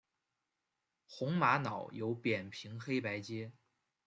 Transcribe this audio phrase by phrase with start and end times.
[1.05, 3.51] 红玛瑙有扁平黑白阶。